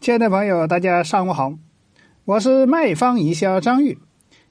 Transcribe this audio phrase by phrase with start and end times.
[0.00, 1.52] 亲爱的朋友，大家上午好，
[2.24, 3.98] 我是卖方营销张玉。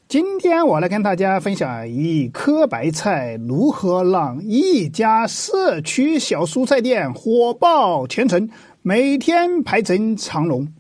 [0.08, 8.48] 今天我来跟大家分享一颗白菜如何让一家社区小蔬菜店火爆全城，
[8.84, 10.72] 每天排成长龙。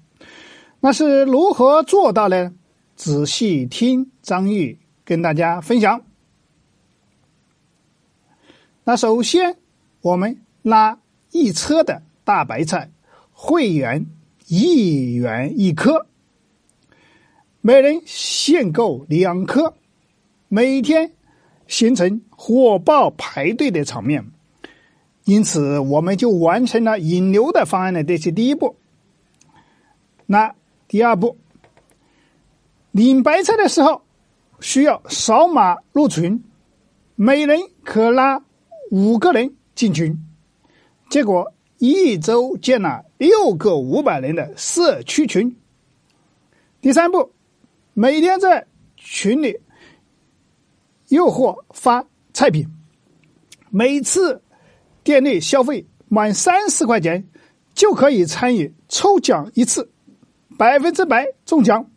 [0.79, 2.53] 那是如何做到呢？
[2.95, 5.99] 仔细听张玉跟大家分享。
[8.83, 9.57] 那首先，
[10.01, 10.99] 我们拉
[11.31, 12.91] 一车的大白菜，
[13.31, 14.05] 会员。
[14.49, 16.07] 一元一颗，
[17.61, 19.75] 每人限购两颗，
[20.47, 21.11] 每天
[21.67, 24.25] 形成火爆排队的场面。
[25.25, 28.75] 因此，我们就完成了引流的方案的这是第一步。
[30.25, 30.55] 那
[30.87, 31.37] 第二步，
[32.89, 34.01] 领白菜的时候
[34.59, 36.43] 需要扫码入群，
[37.13, 38.43] 每人可拉
[38.89, 40.17] 五个人进群。
[41.11, 41.53] 结果。
[41.79, 45.57] 一周建了六个五百人的社区群。
[46.81, 47.31] 第三步，
[47.93, 49.59] 每天在群里
[51.07, 52.67] 诱惑发菜品，
[53.69, 54.41] 每次
[55.03, 57.27] 店内消费满三十块钱
[57.73, 59.89] 就可以参与抽奖一次，
[60.57, 61.89] 百分之百中奖。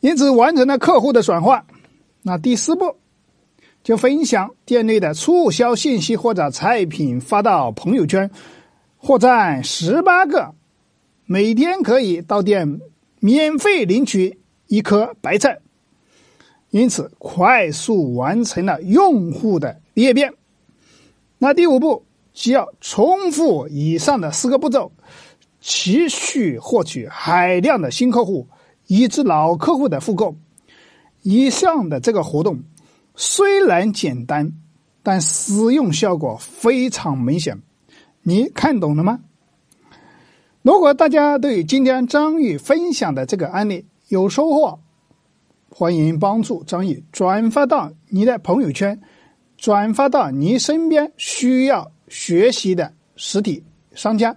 [0.00, 1.64] 因此完成了客户的转化。
[2.22, 2.99] 那第四步。
[3.82, 8.30] 就分享店内的促销信息或者菜品发到朋友圈，
[8.98, 10.54] 获赞十八个，
[11.24, 12.80] 每天可以到店
[13.20, 15.60] 免费领取一颗白菜，
[16.68, 20.34] 因此快速完成了用户的裂变。
[21.38, 24.92] 那第五步，就要重复以上的四个步骤，
[25.62, 28.46] 持续获取海量的新客户，
[28.86, 30.36] 以及老客户的复购。
[31.22, 32.60] 以上的这个活动。
[33.14, 34.52] 虽然简单，
[35.02, 37.60] 但使用效果非常明显。
[38.22, 39.20] 你看懂了吗？
[40.62, 44.78] 如果大家对今天张宇分享的这个案例有收获，
[45.70, 49.00] 欢迎帮助张宇转发到你的朋友圈，
[49.56, 54.36] 转发到你身边需要学习的实体商家，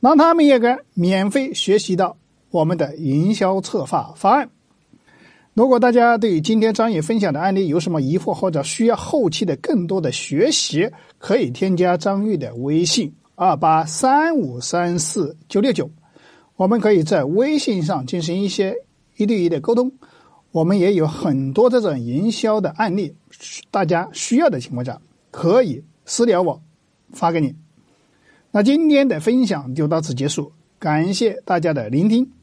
[0.00, 2.16] 让他们也可免费学习到
[2.50, 4.48] 我们的营销策划方案。
[5.58, 10.88] 如果大家对今天张宇分享的案例有什么疑惑，或者需要后期的更多的学习，
[11.18, 15.90] 可以添加张玉的微信二八三五三四九六九，
[16.54, 18.72] 我们可以在微信上进行一些
[19.16, 19.90] 一对一的沟通。
[20.52, 23.12] 我们也有很多这种营销的案例，
[23.72, 24.96] 大家需要的情况下
[25.32, 26.62] 可以私聊我，
[27.10, 27.52] 发给你。
[28.52, 32.37] 那今天的分享就到此结束，感谢大家的聆听。